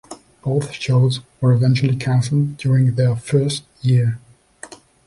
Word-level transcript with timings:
Both 0.41 0.71
shows 0.71 1.19
were 1.39 1.51
eventually 1.53 1.95
cancelled 1.95 2.57
during 2.57 2.95
their 2.95 3.15
first 3.15 3.61
year. 3.83 4.17